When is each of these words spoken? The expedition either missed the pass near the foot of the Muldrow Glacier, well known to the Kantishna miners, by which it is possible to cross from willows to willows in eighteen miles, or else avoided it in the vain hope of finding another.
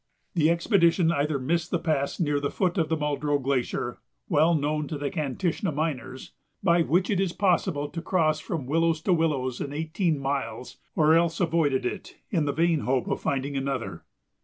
The 0.33 0.49
expedition 0.49 1.11
either 1.11 1.37
missed 1.37 1.69
the 1.69 1.77
pass 1.77 2.19
near 2.19 2.39
the 2.39 2.49
foot 2.49 2.75
of 2.79 2.89
the 2.89 2.97
Muldrow 2.97 3.37
Glacier, 3.37 3.99
well 4.27 4.55
known 4.55 4.87
to 4.87 4.97
the 4.97 5.11
Kantishna 5.11 5.71
miners, 5.71 6.31
by 6.63 6.81
which 6.81 7.11
it 7.11 7.19
is 7.19 7.33
possible 7.33 7.87
to 7.89 8.01
cross 8.01 8.39
from 8.39 8.65
willows 8.65 8.99
to 9.03 9.13
willows 9.13 9.61
in 9.61 9.71
eighteen 9.73 10.17
miles, 10.17 10.77
or 10.95 11.13
else 11.13 11.39
avoided 11.39 11.85
it 11.85 12.15
in 12.31 12.45
the 12.45 12.51
vain 12.51 12.79
hope 12.79 13.05
of 13.07 13.21
finding 13.21 13.55
another. 13.55 14.03